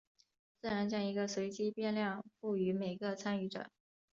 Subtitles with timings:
[0.59, 3.69] 自然将一个随机变量赋予每个参与者。